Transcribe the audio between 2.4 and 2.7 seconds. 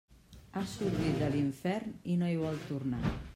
vol